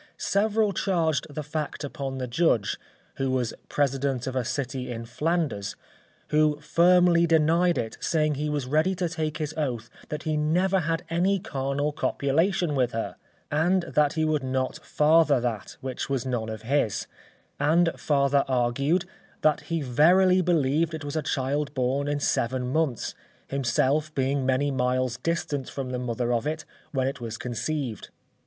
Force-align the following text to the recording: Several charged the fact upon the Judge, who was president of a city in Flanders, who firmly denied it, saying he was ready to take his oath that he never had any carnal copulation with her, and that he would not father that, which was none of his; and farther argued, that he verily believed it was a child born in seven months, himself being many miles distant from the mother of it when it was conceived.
Several 0.17 0.71
charged 0.73 1.27
the 1.29 1.43
fact 1.43 1.83
upon 1.83 2.17
the 2.17 2.25
Judge, 2.25 2.79
who 3.17 3.29
was 3.29 3.53
president 3.69 4.25
of 4.25 4.35
a 4.35 4.43
city 4.43 4.89
in 4.91 5.05
Flanders, 5.05 5.75
who 6.29 6.59
firmly 6.59 7.27
denied 7.27 7.77
it, 7.77 7.97
saying 7.99 8.33
he 8.33 8.49
was 8.49 8.65
ready 8.65 8.95
to 8.95 9.07
take 9.07 9.37
his 9.37 9.53
oath 9.57 9.91
that 10.09 10.23
he 10.23 10.35
never 10.35 10.79
had 10.79 11.03
any 11.11 11.37
carnal 11.37 11.91
copulation 11.91 12.73
with 12.73 12.93
her, 12.93 13.15
and 13.51 13.83
that 13.83 14.13
he 14.13 14.25
would 14.25 14.41
not 14.43 14.83
father 14.83 15.39
that, 15.39 15.77
which 15.81 16.09
was 16.09 16.25
none 16.25 16.49
of 16.49 16.63
his; 16.63 17.05
and 17.59 17.91
farther 17.95 18.43
argued, 18.47 19.05
that 19.41 19.61
he 19.69 19.83
verily 19.83 20.41
believed 20.41 20.95
it 20.95 21.05
was 21.05 21.15
a 21.15 21.21
child 21.21 21.71
born 21.75 22.07
in 22.07 22.19
seven 22.19 22.73
months, 22.73 23.13
himself 23.49 24.11
being 24.15 24.47
many 24.47 24.71
miles 24.71 25.17
distant 25.17 25.69
from 25.69 25.91
the 25.91 25.99
mother 25.99 26.33
of 26.33 26.47
it 26.47 26.65
when 26.91 27.07
it 27.07 27.21
was 27.21 27.37
conceived. 27.37 28.09